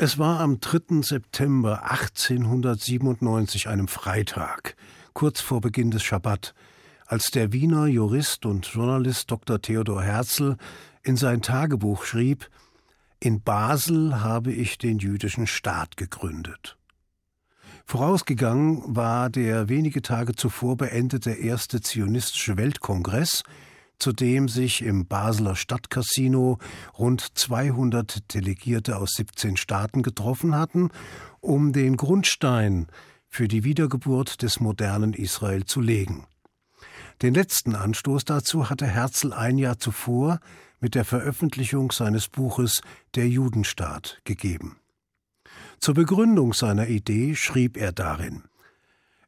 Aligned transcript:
Es 0.00 0.16
war 0.16 0.38
am 0.38 0.60
3. 0.60 1.02
September 1.02 1.90
1897, 1.90 3.68
einem 3.68 3.88
Freitag, 3.88 4.76
kurz 5.12 5.40
vor 5.40 5.60
Beginn 5.60 5.90
des 5.90 6.04
Schabbat, 6.04 6.54
als 7.06 7.32
der 7.32 7.52
Wiener 7.52 7.86
Jurist 7.86 8.46
und 8.46 8.64
Journalist 8.64 9.28
Dr. 9.28 9.60
Theodor 9.60 10.04
Herzl 10.04 10.54
in 11.02 11.16
sein 11.16 11.42
Tagebuch 11.42 12.04
schrieb, 12.04 12.48
in 13.18 13.42
Basel 13.42 14.20
habe 14.22 14.52
ich 14.52 14.78
den 14.78 15.00
jüdischen 15.00 15.48
Staat 15.48 15.96
gegründet. 15.96 16.78
Vorausgegangen 17.84 18.94
war 18.94 19.30
der 19.30 19.68
wenige 19.68 20.00
Tage 20.00 20.36
zuvor 20.36 20.76
beendete 20.76 21.32
erste 21.32 21.80
zionistische 21.80 22.56
Weltkongress, 22.56 23.42
zu 23.98 24.12
dem 24.12 24.48
sich 24.48 24.82
im 24.82 25.06
Basler 25.06 25.56
Stadtcasino 25.56 26.58
rund 26.98 27.26
200 27.34 28.34
Delegierte 28.34 28.96
aus 28.96 29.10
17 29.16 29.56
Staaten 29.56 30.02
getroffen 30.02 30.54
hatten, 30.54 30.90
um 31.40 31.72
den 31.72 31.96
Grundstein 31.96 32.86
für 33.28 33.48
die 33.48 33.64
Wiedergeburt 33.64 34.42
des 34.42 34.60
modernen 34.60 35.12
Israel 35.12 35.64
zu 35.64 35.80
legen. 35.80 36.26
Den 37.22 37.34
letzten 37.34 37.74
Anstoß 37.74 38.24
dazu 38.24 38.70
hatte 38.70 38.86
Herzl 38.86 39.32
ein 39.32 39.58
Jahr 39.58 39.78
zuvor 39.78 40.40
mit 40.80 40.94
der 40.94 41.04
Veröffentlichung 41.04 41.90
seines 41.90 42.28
Buches 42.28 42.80
Der 43.14 43.28
Judenstaat 43.28 44.20
gegeben. 44.24 44.76
Zur 45.80 45.94
Begründung 45.94 46.52
seiner 46.52 46.88
Idee 46.88 47.34
schrieb 47.34 47.76
er 47.76 47.92
darin 47.92 48.44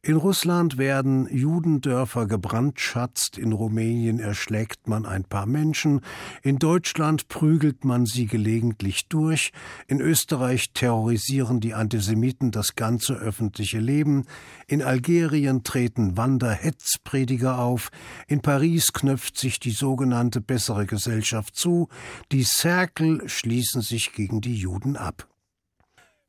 in 0.03 0.15
Russland 0.15 0.79
werden 0.79 1.27
Judendörfer 1.31 2.25
gebrandschatzt, 2.25 3.37
in 3.37 3.51
Rumänien 3.51 4.19
erschlägt 4.19 4.87
man 4.87 5.05
ein 5.05 5.25
paar 5.25 5.45
Menschen, 5.45 6.01
in 6.41 6.57
Deutschland 6.57 7.27
prügelt 7.27 7.85
man 7.85 8.07
sie 8.07 8.25
gelegentlich 8.25 9.07
durch, 9.09 9.51
in 9.87 10.01
Österreich 10.01 10.71
terrorisieren 10.73 11.59
die 11.59 11.75
Antisemiten 11.75 12.49
das 12.49 12.75
ganze 12.75 13.13
öffentliche 13.13 13.79
Leben, 13.79 14.25
in 14.65 14.81
Algerien 14.81 15.63
treten 15.63 16.17
Wanderhetzprediger 16.17 17.59
auf, 17.59 17.91
in 18.27 18.41
Paris 18.41 18.93
knöpft 18.93 19.37
sich 19.37 19.59
die 19.59 19.69
sogenannte 19.69 20.41
bessere 20.41 20.87
Gesellschaft 20.87 21.55
zu, 21.55 21.89
die 22.31 22.43
Cercle 22.43 23.29
schließen 23.29 23.81
sich 23.81 24.13
gegen 24.13 24.41
die 24.41 24.55
Juden 24.55 24.97
ab. 24.97 25.30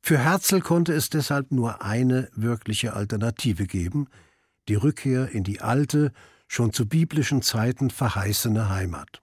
Für 0.05 0.19
Herzl 0.19 0.61
konnte 0.61 0.93
es 0.93 1.11
deshalb 1.11 1.53
nur 1.53 1.83
eine 1.83 2.29
wirkliche 2.35 2.95
Alternative 2.95 3.67
geben, 3.67 4.09
die 4.69 4.75
Rückkehr 4.75 5.31
in 5.31 5.45
die 5.45 5.61
alte, 5.61 6.13
schon 6.49 6.73
zu 6.73 6.87
biblischen 6.87 7.41
Zeiten 7.41 7.89
verheißene 7.89 8.69
Heimat. 8.69 9.23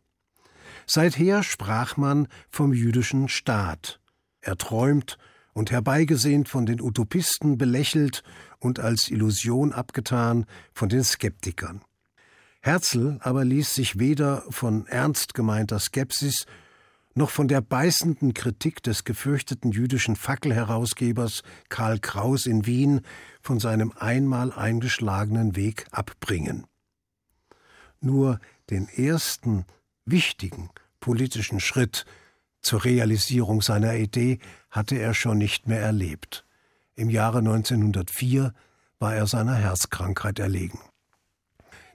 Seither 0.87 1.43
sprach 1.43 1.97
man 1.97 2.27
vom 2.49 2.73
jüdischen 2.73 3.27
Staat, 3.27 3.99
erträumt 4.39 5.17
und 5.53 5.69
herbeigesehnt 5.69 6.47
von 6.47 6.65
den 6.65 6.81
Utopisten 6.81 7.57
belächelt 7.57 8.23
und 8.59 8.79
als 8.79 9.09
Illusion 9.09 9.73
abgetan 9.73 10.45
von 10.73 10.87
den 10.87 11.03
Skeptikern. 11.03 11.81
Herzl 12.61 13.17
aber 13.19 13.43
ließ 13.43 13.75
sich 13.75 13.99
weder 13.99 14.43
von 14.49 14.87
ernst 14.87 15.33
gemeinter 15.33 15.79
Skepsis 15.79 16.45
noch 17.15 17.29
von 17.29 17.47
der 17.47 17.61
beißenden 17.61 18.33
Kritik 18.33 18.83
des 18.83 19.03
gefürchteten 19.03 19.71
jüdischen 19.71 20.15
Fackelherausgebers 20.15 21.43
Karl 21.69 21.99
Kraus 21.99 22.45
in 22.45 22.65
Wien 22.65 23.01
von 23.41 23.59
seinem 23.59 23.91
einmal 23.97 24.51
eingeschlagenen 24.51 25.55
Weg 25.55 25.85
abbringen. 25.91 26.65
Nur 27.99 28.39
den 28.69 28.87
ersten 28.87 29.65
wichtigen 30.05 30.69
politischen 30.99 31.59
Schritt 31.59 32.05
zur 32.61 32.83
Realisierung 32.83 33.61
seiner 33.61 33.95
Idee 33.95 34.39
hatte 34.69 34.95
er 34.97 35.13
schon 35.13 35.37
nicht 35.37 35.67
mehr 35.67 35.81
erlebt. 35.81 36.45
Im 36.95 37.09
Jahre 37.09 37.39
1904 37.39 38.53
war 38.99 39.15
er 39.15 39.27
seiner 39.27 39.55
Herzkrankheit 39.55 40.39
erlegen. 40.39 40.79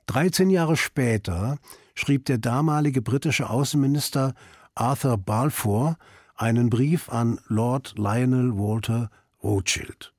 Dreizehn 0.07 0.51
Jahre 0.51 0.77
später 0.77 1.59
schrieb 1.95 2.25
der 2.27 2.39
damalige 2.39 3.03
britische 3.03 3.49
Außenminister 3.49 4.35
Arthur 4.75 5.19
Balfour 5.19 5.97
einen 6.37 6.71
Brief 6.71 7.09
an 7.09 7.41
Lord 7.47 7.95
Lionel 7.97 8.57
Walter 8.59 9.11
Rothschild 9.43 10.15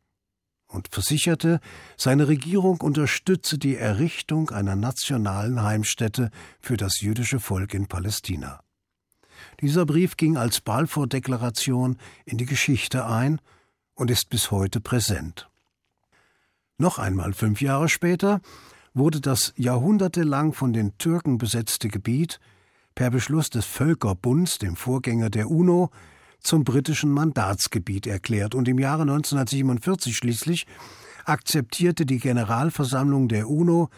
und 0.68 0.90
versicherte, 0.92 1.60
seine 1.98 2.28
Regierung 2.28 2.82
unterstütze 2.82 3.58
die 3.58 3.76
Errichtung 3.76 4.52
einer 4.52 4.76
nationalen 4.76 5.64
Heimstätte 5.64 6.30
für 6.60 6.78
das 6.78 7.02
jüdische 7.02 7.40
Volk 7.40 7.74
in 7.74 7.88
Palästina. 7.88 8.62
Dieser 9.62 9.86
Brief 9.86 10.18
ging 10.18 10.38
als 10.38 10.62
Balfour-Deklaration 10.62 11.98
in 12.26 12.38
die 12.38 12.46
Geschichte 12.46 13.06
ein 13.06 13.40
und 13.96 14.12
ist 14.12 14.30
bis 14.30 14.52
heute 14.52 14.82
präsent. 14.82 15.50
Noch 16.78 17.00
einmal 17.00 17.34
fünf 17.34 17.62
Jahre 17.62 17.88
später 17.88 18.42
wurde 18.94 19.22
das 19.22 19.54
jahrhundertelang 19.56 20.54
von 20.54 20.74
den 20.74 20.98
Türken 20.98 21.38
besetzte 21.38 21.88
Gebiet 21.88 22.40
per 22.96 23.12
Beschluss 23.12 23.50
des 23.50 23.66
Völkerbunds, 23.66 24.58
dem 24.58 24.76
Vorgänger 24.76 25.30
der 25.30 25.52
UNO, 25.52 25.92
zum 26.40 26.64
britischen 26.64 27.12
Mandatsgebiet 27.12 28.08
erklärt 28.08 28.56
und 28.56 28.68
im 28.68 28.80
Jahre 28.80 29.02
1947 29.02 30.16
schließlich 30.16 30.66
akzeptierte 31.26 32.06
die 32.06 32.20
Generalversammlung 32.20 33.28
der 33.28 33.50
UNO 33.50 33.90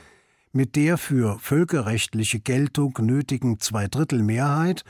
mit 0.53 0.75
der 0.75 0.97
für 0.97 1.37
völkerrechtliche 1.39 2.39
Geltung 2.39 2.97
nötigen 2.99 3.59
Zweidrittelmehrheit 3.59 4.83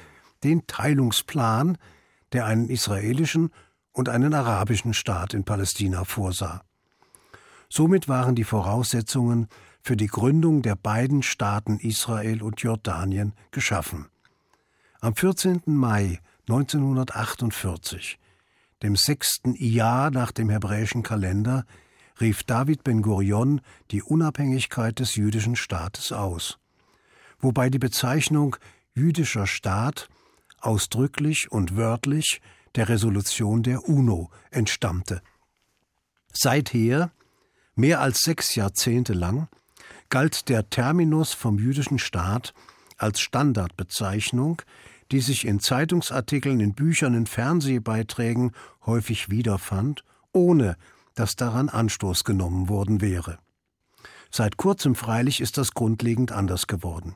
den 0.44 0.68
Teilungsplan, 0.68 1.78
der 2.32 2.46
einen 2.46 2.70
israelischen 2.70 3.50
und 3.92 4.08
einen 4.08 4.34
arabischen 4.34 4.94
Staat 4.94 5.34
in 5.34 5.44
Palästina 5.44 6.06
vorsah. 6.06 6.62
Somit 7.70 8.08
waren 8.08 8.36
die 8.36 8.44
Voraussetzungen 8.44 9.48
für 9.88 9.96
die 9.96 10.08
Gründung 10.08 10.64
der 10.64 10.76
beiden 10.76 11.24
Staaten 11.24 11.80
Israel 11.80 12.44
und 12.44 12.60
Jordanien 12.60 13.32
geschaffen. 13.52 14.10
Am 15.00 15.16
14. 15.16 15.62
Mai 15.66 16.20
1948, 16.50 18.20
dem 18.84 18.98
sechsten 18.98 19.56
Jahr 19.56 20.12
nach 20.12 20.34
dem 20.34 20.50
hebräischen 20.50 21.04
Kalender, 21.04 21.66
rief 22.20 22.44
David 22.44 22.84
Ben 22.84 23.02
Gurion 23.02 23.62
die 23.92 24.04
Unabhängigkeit 24.04 25.00
des 25.00 25.16
jüdischen 25.16 25.56
Staates 25.56 26.12
aus, 26.12 26.60
wobei 27.40 27.70
die 27.70 27.80
Bezeichnung 27.80 28.58
jüdischer 28.94 29.48
Staat 29.48 30.10
ausdrücklich 30.60 31.50
und 31.50 31.78
wörtlich 31.78 32.42
der 32.76 32.90
Resolution 32.90 33.64
der 33.64 33.88
UNO 33.88 34.32
entstammte. 34.52 35.22
Seither, 36.34 37.10
mehr 37.76 38.02
als 38.02 38.20
sechs 38.20 38.54
Jahrzehnte 38.56 39.14
lang, 39.14 39.48
galt 40.10 40.50
der 40.50 40.70
Terminus 40.70 41.34
vom 41.34 41.60
jüdischen 41.60 42.00
Staat 42.00 42.54
als 42.98 43.20
Standardbezeichnung, 43.20 44.62
die 45.12 45.22
sich 45.22 45.46
in 45.46 45.60
Zeitungsartikeln, 45.60 46.60
in 46.60 46.74
Büchern, 46.74 47.14
in 47.14 47.28
Fernsehbeiträgen 47.28 48.52
häufig 48.86 49.30
wiederfand, 49.30 50.04
ohne 50.34 50.78
dass 51.16 51.36
daran 51.36 51.70
Anstoß 51.70 52.24
genommen 52.24 52.70
worden 52.70 53.02
wäre. 53.02 53.40
Seit 54.30 54.58
kurzem 54.58 54.96
freilich 54.96 55.42
ist 55.42 55.58
das 55.58 55.72
grundlegend 55.72 56.32
anders 56.32 56.68
geworden. 56.68 57.16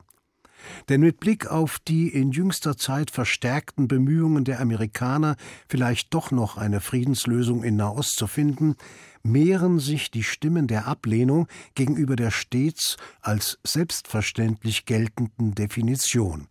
Denn 0.88 1.00
mit 1.00 1.20
Blick 1.20 1.48
auf 1.48 1.78
die 1.80 2.08
in 2.08 2.30
jüngster 2.30 2.76
Zeit 2.76 3.10
verstärkten 3.10 3.88
Bemühungen 3.88 4.44
der 4.44 4.60
Amerikaner, 4.60 5.36
vielleicht 5.68 6.14
doch 6.14 6.30
noch 6.30 6.56
eine 6.56 6.80
Friedenslösung 6.80 7.64
in 7.64 7.76
Nahost 7.76 8.16
zu 8.16 8.26
finden, 8.26 8.76
mehren 9.22 9.78
sich 9.78 10.10
die 10.10 10.22
Stimmen 10.22 10.66
der 10.66 10.86
Ablehnung 10.86 11.46
gegenüber 11.74 12.16
der 12.16 12.30
stets 12.30 12.96
als 13.20 13.58
selbstverständlich 13.64 14.84
geltenden 14.84 15.54
Definition. 15.54 16.48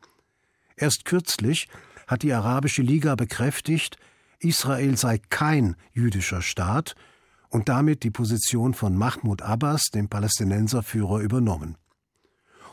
Erst 0.76 1.06
kürzlich 1.06 1.68
hat 2.08 2.24
die 2.24 2.34
Arabische 2.34 2.82
Liga 2.82 3.16
bekräftigt, 3.16 3.98
Israel 4.40 4.98
sei 4.98 5.20
kein 5.30 5.76
jüdischer 5.94 6.42
Staat 6.42 6.96
und 7.50 7.70
damit 7.70 8.04
die 8.04 8.12
Position 8.12 8.74
von 8.74 8.96
Mahmoud 8.96 9.42
Abbas, 9.42 9.84
dem 9.94 10.10
Palästinenserführer, 10.10 11.20
übernommen. 11.20 11.78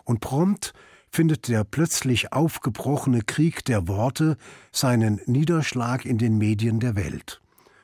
Und 0.04 0.20
prompt 0.20 0.72
findet 1.10 1.48
der 1.48 1.64
plötzlich 1.64 2.32
aufgebrochene 2.32 3.22
Krieg 3.22 3.64
der 3.64 3.88
Worte 3.88 4.36
seinen 4.72 5.20
Niederschlag 5.26 6.04
in 6.04 6.18
den 6.18 6.38
Medien 6.38 6.80
der 6.80 6.96
Welt 6.96 7.42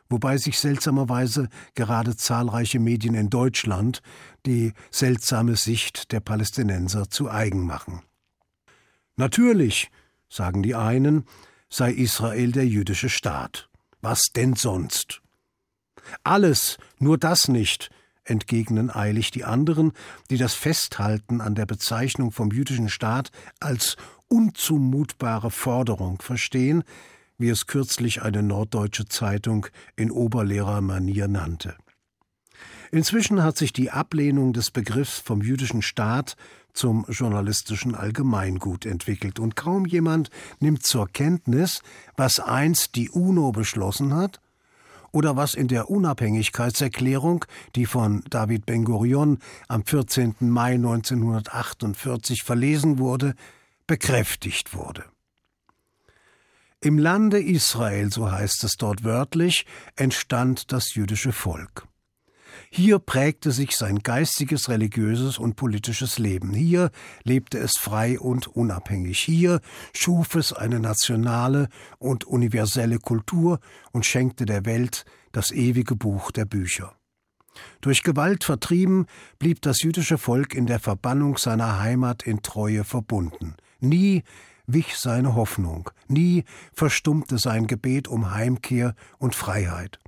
wobei 0.08 0.36
sich 0.38 0.58
seltsamerweise 0.58 1.48
gerade 1.74 2.16
zahlreiche 2.16 2.78
Medien 2.78 3.14
in 3.14 3.30
Deutschland 3.30 4.02
die 4.46 4.72
seltsame 4.90 5.56
Sicht 5.56 6.12
der 6.12 6.20
Palästinenser 6.20 7.10
zu 7.10 7.30
eigen 7.30 7.64
machen. 7.64 8.02
Natürlich, 9.16 9.90
sagen 10.28 10.62
die 10.62 10.74
einen, 10.74 11.24
sei 11.68 11.92
Israel 11.92 12.52
der 12.52 12.66
jüdische 12.66 13.08
Staat. 13.08 13.68
Was 14.00 14.20
denn 14.34 14.54
sonst? 14.54 15.22
Alles, 16.22 16.78
nur 16.98 17.16
das 17.16 17.48
nicht, 17.48 17.90
entgegnen 18.24 18.94
eilig 18.94 19.30
die 19.30 19.44
anderen, 19.44 19.92
die 20.30 20.36
das 20.36 20.54
Festhalten 20.54 21.40
an 21.40 21.54
der 21.54 21.66
Bezeichnung 21.66 22.30
vom 22.32 22.50
jüdischen 22.50 22.88
Staat 22.88 23.30
als 23.60 23.96
unzumutbare 24.28 25.50
Forderung 25.50 26.20
verstehen, 26.20 26.84
wie 27.38 27.48
es 27.48 27.66
kürzlich 27.66 28.22
eine 28.22 28.42
norddeutsche 28.42 29.06
Zeitung 29.06 29.66
in 29.96 30.10
Oberlehrermanier 30.10 31.28
nannte. 31.28 31.76
Inzwischen 32.90 33.42
hat 33.42 33.56
sich 33.56 33.72
die 33.72 33.90
Ablehnung 33.90 34.52
des 34.52 34.70
Begriffs 34.70 35.18
vom 35.18 35.42
jüdischen 35.42 35.82
Staat 35.82 36.36
zum 36.72 37.06
journalistischen 37.08 37.94
Allgemeingut 37.94 38.86
entwickelt, 38.86 39.38
und 39.38 39.56
kaum 39.56 39.86
jemand 39.86 40.30
nimmt 40.60 40.84
zur 40.84 41.08
Kenntnis, 41.08 41.82
was 42.16 42.40
einst 42.40 42.96
die 42.96 43.10
UNO 43.10 43.52
beschlossen 43.52 44.14
hat 44.14 44.40
oder 45.12 45.36
was 45.36 45.54
in 45.54 45.68
der 45.68 45.90
Unabhängigkeitserklärung, 45.90 47.44
die 47.76 47.86
von 47.86 48.22
David 48.28 48.66
Ben-Gurion 48.66 49.38
am 49.68 49.84
14. 49.84 50.34
Mai 50.40 50.74
1948 50.74 52.42
verlesen 52.42 52.98
wurde, 52.98 53.34
bekräftigt 53.86 54.74
wurde. 54.74 55.04
Im 56.84 56.98
Lande 56.98 57.40
Israel, 57.40 58.12
so 58.12 58.30
heißt 58.30 58.62
es 58.62 58.76
dort 58.76 59.04
wörtlich, 59.04 59.64
entstand 59.96 60.70
das 60.70 60.94
jüdische 60.94 61.32
Volk. 61.32 61.88
Hier 62.68 62.98
prägte 62.98 63.52
sich 63.52 63.70
sein 63.70 64.00
geistiges, 64.00 64.68
religiöses 64.68 65.38
und 65.38 65.56
politisches 65.56 66.18
Leben. 66.18 66.52
Hier 66.52 66.90
lebte 67.22 67.56
es 67.56 67.72
frei 67.80 68.20
und 68.20 68.48
unabhängig. 68.48 69.18
Hier 69.18 69.62
schuf 69.94 70.34
es 70.34 70.52
eine 70.52 70.78
nationale 70.78 71.70
und 71.98 72.24
universelle 72.24 72.98
Kultur 72.98 73.60
und 73.92 74.04
schenkte 74.04 74.44
der 74.44 74.66
Welt 74.66 75.06
das 75.32 75.52
ewige 75.52 75.96
Buch 75.96 76.32
der 76.32 76.44
Bücher. 76.44 76.94
Durch 77.80 78.02
Gewalt 78.02 78.44
vertrieben, 78.44 79.06
blieb 79.38 79.62
das 79.62 79.80
jüdische 79.80 80.18
Volk 80.18 80.54
in 80.54 80.66
der 80.66 80.80
Verbannung 80.80 81.38
seiner 81.38 81.80
Heimat 81.80 82.24
in 82.24 82.42
Treue 82.42 82.84
verbunden. 82.84 83.54
Nie 83.80 84.22
wich 84.66 84.96
seine 84.96 85.34
Hoffnung, 85.34 85.90
nie 86.08 86.44
verstummte 86.72 87.38
sein 87.38 87.66
Gebet 87.66 88.08
um 88.08 88.32
Heimkehr 88.32 88.94
und 89.18 89.34
Freiheit. 89.34 89.98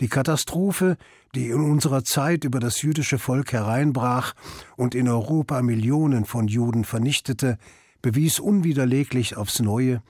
Die 0.00 0.08
Katastrophe, 0.08 0.96
die 1.34 1.48
in 1.48 1.60
unserer 1.60 2.04
Zeit 2.04 2.44
über 2.44 2.60
das 2.60 2.82
jüdische 2.82 3.18
Volk 3.18 3.52
hereinbrach 3.52 4.34
und 4.76 4.94
in 4.94 5.08
Europa 5.08 5.60
Millionen 5.62 6.24
von 6.24 6.48
Juden 6.48 6.84
vernichtete, 6.84 7.58
bewies 8.02 8.38
unwiderleglich 8.38 9.36
aufs 9.36 9.60
neue, 9.60 10.02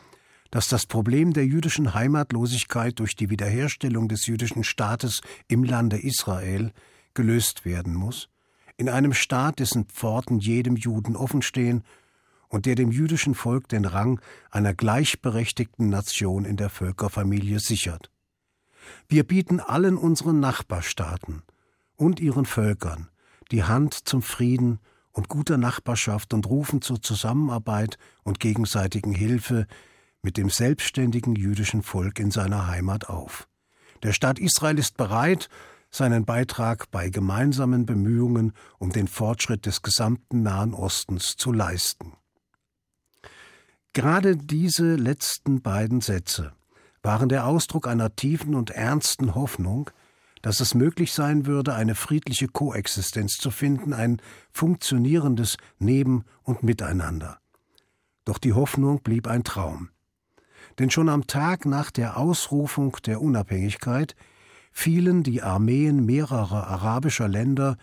dass 0.51 0.69
das 0.69 0.87
Problem 0.87 1.33
der 1.33 1.47
jüdischen 1.47 1.95
Heimatlosigkeit 1.95 2.99
durch 2.99 3.17
die 3.17 3.31
Wiederherstellung 3.31 4.09
des 4.09 4.27
jüdischen 4.27 4.63
Staates 4.63 5.21
im 5.49 5.65
Lande 5.65 5.99
Israel 5.99 6.73
gelöst 7.15 7.65
werden 7.65 7.95
muss, 7.95 8.29
in 8.77 8.89
einem 8.89 9.15
Staat, 9.15 9.61
dessen 9.61 9.87
Pforten 9.87 10.39
jedem 10.39 10.77
Juden 10.77 11.17
offenstehen 11.17 11.85
und 12.49 12.67
der 12.67 12.75
dem 12.75 12.91
jüdischen 12.91 13.35
Volk 13.35 13.69
den 13.69 13.85
Rang 13.85 14.21
einer 14.51 14.75
gleichberechtigten 14.75 15.89
Nation 15.89 16.45
in 16.45 16.57
der 16.57 16.71
Völkerfamilie 16.71 17.59
sichert. 17.59 18.11
Wir 19.09 19.25
bieten 19.25 19.61
allen 19.61 19.97
unseren 19.97 20.41
Nachbarstaaten 20.41 21.43
und 21.97 22.21
ihren 22.21 22.47
Völkern 22.47 23.09
die 23.51 23.65
Hand 23.65 23.95
zum 24.09 24.23
Frieden 24.23 24.79
und 25.13 25.29
guter 25.29 25.57
Nachbarschaft 25.57 26.35
und 26.35 26.47
rufen 26.47 26.83
zur 26.83 27.01
Zusammenarbeit 27.01 27.99
und 28.23 28.41
gegenseitigen 28.41 29.13
Hilfe 29.13 29.67
mit 30.23 30.37
dem 30.37 30.51
selbstständigen 30.51 31.37
jüdischen 31.37 31.83
Volk 31.83 32.19
in 32.19 32.31
seiner 32.31 32.67
Heimat 32.67 33.09
auf. 33.09 33.47
Der 34.03 34.13
Staat 34.13 34.39
Israel 34.39 34.79
ist 34.79 34.97
bereit, 34.97 35.49
seinen 35.91 36.25
Beitrag 36.25 36.91
bei 36.91 37.09
gemeinsamen 37.09 37.87
Bemühungen 37.87 38.53
um 38.79 38.91
den 38.91 39.07
Fortschritt 39.07 39.67
des 39.67 39.83
gesamten 39.83 40.43
Nahen 40.43 40.75
Ostens 40.75 41.37
zu 41.37 41.53
leisten. 41.53 42.15
Gerade 43.95 44.37
diese 44.37 44.97
letzten 44.97 45.63
beiden 45.63 46.01
Sätze 46.01 46.53
waren 47.03 47.29
der 47.29 47.47
Ausdruck 47.47 47.87
einer 47.87 48.17
tiefen 48.17 48.57
und 48.57 48.71
ernsten 48.71 49.37
Hoffnung, 49.37 49.89
dass 50.43 50.59
es 50.59 50.75
möglich 50.75 51.13
sein 51.13 51.47
würde, 51.47 51.75
eine 51.75 51.95
friedliche 51.95 52.49
Koexistenz 52.49 53.37
zu 53.37 53.53
finden, 53.53 53.93
ein 53.93 54.21
funktionierendes 54.51 55.59
Neben- 55.79 56.25
und 56.43 56.65
Miteinander. 56.65 57.39
Doch 58.25 58.39
die 58.39 58.53
Hoffnung 58.53 59.01
blieb 59.01 59.29
ein 59.29 59.45
Traum. 59.45 59.91
Denn 60.81 60.91
schon 60.91 61.09
am 61.09 61.29
Tag 61.29 61.65
nach 61.65 61.93
der 61.93 62.17
Ausrufung 62.17 62.97
der 63.07 63.23
Unabhängigkeit 63.23 64.17
fielen 64.73 65.23
die 65.23 65.41
Armeen 65.41 66.05
mehrerer 66.05 66.67
arabischer 66.67 67.29
Länder 67.29 67.77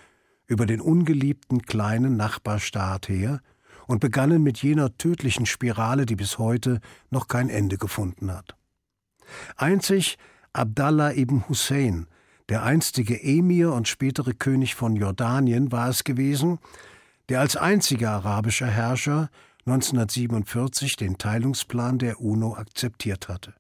über 0.46 0.66
den 0.66 0.82
ungeliebten 0.82 1.62
kleinen 1.62 2.18
Nachbarstaat 2.18 3.08
her 3.08 3.40
und 3.92 4.00
begannen 4.00 4.42
mit 4.42 4.64
jener 4.64 4.96
tödlichen 4.98 5.46
Spirale, 5.46 6.06
die 6.06 6.16
bis 6.16 6.38
heute 6.38 6.80
noch 7.10 7.28
kein 7.28 7.50
Ende 7.50 7.78
gefunden 7.78 8.32
hat. 8.32 8.56
Einzig 9.58 10.18
Abdallah 10.54 11.14
ibn 11.14 11.48
Hussein, 11.50 12.08
der 12.48 12.64
einstige 12.64 13.22
Emir 13.22 13.74
und 13.74 13.90
spätere 13.90 14.34
König 14.34 14.76
von 14.76 14.96
Jordanien, 14.96 15.74
war 15.74 15.90
es 15.90 16.06
gewesen, 16.06 16.60
der 17.28 17.42
als 17.42 17.58
einziger 17.58 18.12
arabischer 18.12 18.68
Herrscher 18.68 19.30
1947 19.66 20.96
den 20.96 21.18
Teilungsplan 21.18 22.00
der 22.00 22.22
UNO 22.22 22.56
akzeptiert 22.56 23.28
hatte. 23.28 23.54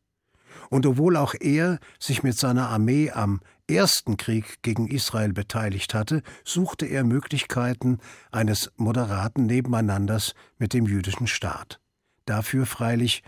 Und 0.69 0.85
obwohl 0.85 1.17
auch 1.17 1.35
er 1.39 1.79
sich 1.99 2.23
mit 2.23 2.37
seiner 2.37 2.69
Armee 2.69 3.11
am 3.11 3.41
ersten 3.75 4.18
Krieg 4.18 4.62
gegen 4.62 4.88
Israel 4.88 5.33
beteiligt 5.33 5.94
hatte, 5.94 6.23
suchte 6.44 6.85
er 6.85 7.03
Möglichkeiten 7.03 8.00
eines 8.31 8.71
moderaten 8.77 9.45
Nebeneinanders 9.45 10.33
mit 10.57 10.73
dem 10.73 10.85
jüdischen 10.85 11.27
Staat. 11.27 11.79
Dafür 12.25 12.65
freilich 12.65 13.23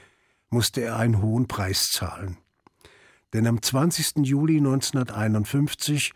musste 0.50 0.82
er 0.82 0.98
einen 0.98 1.22
hohen 1.22 1.48
Preis 1.48 1.90
zahlen. 1.92 2.38
Denn 3.34 3.48
am 3.48 3.62
20. 3.62 4.26
Juli 4.26 4.58
1951 4.58 6.14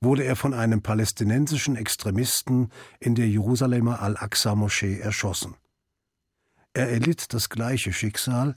wurde 0.00 0.24
er 0.24 0.36
von 0.36 0.54
einem 0.54 0.82
palästinensischen 0.82 1.76
Extremisten 1.76 2.70
in 3.00 3.14
der 3.14 3.28
Jerusalemer 3.28 4.00
Al-Aqsa-Moschee 4.00 4.98
erschossen. 4.98 5.56
Er 6.74 6.90
erlitt 6.90 7.34
das 7.34 7.48
gleiche 7.50 7.92
Schicksal, 7.92 8.56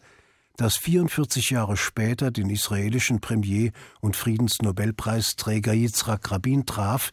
das 0.58 0.78
44 0.78 1.50
Jahre 1.50 1.78
später 1.78 2.32
den 2.32 2.50
israelischen 2.50 3.20
Premier 3.20 3.72
und 4.00 4.16
Friedensnobelpreisträger 4.16 5.74
Yitzhak 5.74 6.32
Rabin 6.32 6.66
traf, 6.66 7.12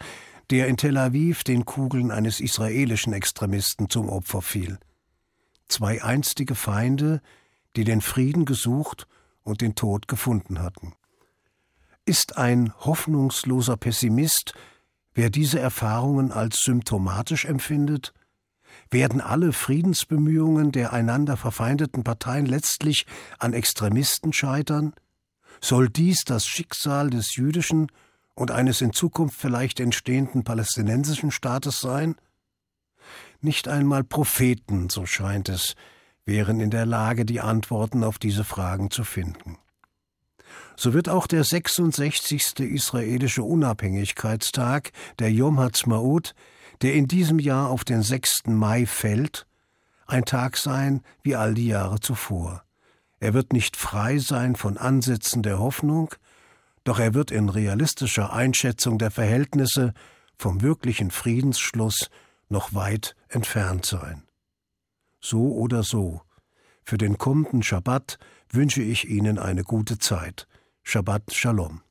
der 0.51 0.69
in 0.69 0.77
Tel 0.77 0.97
Aviv 0.97 1.45
den 1.45 1.65
Kugeln 1.65 2.11
eines 2.11 2.41
israelischen 2.41 3.13
Extremisten 3.13 3.89
zum 3.89 4.09
Opfer 4.09 4.43
fiel. 4.43 4.79
Zwei 5.69 6.03
einstige 6.03 6.55
Feinde, 6.55 7.21
die 7.77 7.85
den 7.85 8.01
Frieden 8.01 8.45
gesucht 8.45 9.07
und 9.43 9.61
den 9.61 9.75
Tod 9.75 10.09
gefunden 10.09 10.61
hatten. 10.61 10.95
Ist 12.05 12.37
ein 12.37 12.73
hoffnungsloser 12.81 13.77
Pessimist, 13.77 14.55
wer 15.15 15.31
diese 15.31 15.61
Erfahrungen 15.61 16.33
als 16.33 16.61
symptomatisch 16.63 17.45
empfindet? 17.45 18.13
Werden 18.91 19.21
alle 19.21 19.53
Friedensbemühungen 19.53 20.73
der 20.73 20.93
einander 20.93 21.37
verfeindeten 21.37 22.05
Parteien 22.05 22.47
letztlich 22.47 23.07
an 23.39 23.53
Extremisten 23.53 24.33
scheitern? 24.33 24.95
Soll 25.61 25.89
dies 25.89 26.25
das 26.25 26.45
Schicksal 26.45 27.11
des 27.11 27.37
jüdischen 27.37 27.89
und 28.35 28.51
eines 28.51 28.81
in 28.81 28.93
Zukunft 28.93 29.41
vielleicht 29.41 29.81
entstehenden 29.81 30.45
palästinensischen 30.45 31.31
Staates 31.31 31.81
sein? 31.81 32.17
Nicht 33.41 33.69
einmal 33.69 34.05
Propheten, 34.05 34.89
so 34.89 35.07
scheint 35.07 35.49
es, 35.49 35.75
wären 36.25 36.61
in 36.61 36.71
der 36.71 36.87
Lage, 36.87 37.25
die 37.25 37.41
Antworten 37.41 38.05
auf 38.05 38.19
diese 38.19 38.45
Fragen 38.45 38.91
zu 38.91 39.05
finden. 39.05 39.59
So 40.77 40.95
wird 40.95 41.09
auch 41.09 41.27
der 41.27 41.45
66. 41.45 42.61
israelische 42.61 43.43
Unabhängigkeitstag, 43.43 44.93
der 45.19 45.31
Yom 45.31 45.59
Ha'atzmaut, 45.59 46.35
der 46.83 46.95
in 46.95 47.09
diesem 47.09 47.39
Jahr 47.39 47.71
auf 47.71 47.85
den 47.85 48.03
6. 48.03 48.47
Mai 48.47 48.87
fällt, 48.87 49.47
ein 50.07 50.25
Tag 50.25 50.57
sein 50.57 51.03
wie 51.23 51.37
all 51.37 51.55
die 51.55 51.69
Jahre 51.69 52.01
zuvor. 52.01 52.65
Er 53.21 53.35
wird 53.35 53.53
nicht 53.53 53.77
frei 53.77 54.19
sein 54.19 54.57
von 54.57 54.77
Ansätzen 54.77 55.43
der 55.43 55.59
Hoffnung, 55.59 56.15
doch 56.85 56.99
er 56.99 57.15
wird 57.15 57.31
in 57.31 57.49
realistischer 57.49 58.33
Einschätzung 58.33 58.99
der 58.99 59.11
Verhältnisse 59.11 59.95
vom 60.37 60.61
wirklichen 60.61 61.11
Friedensschluss 61.11 62.11
noch 62.49 62.75
weit 62.75 63.15
entfernt 63.29 63.87
sein 63.87 64.25
so 65.23 65.53
oder 65.55 65.83
so. 65.83 66.23
Für 66.85 66.99
den 66.99 67.17
kommenden 67.17 67.63
Schabbat 67.63 68.19
wünsche 68.51 68.83
ich 68.83 69.09
Ihnen 69.09 69.39
eine 69.39 69.63
gute 69.63 69.99
Zeit. 69.99 70.49
Shabbat 70.83 71.33
Shalom. 71.33 71.83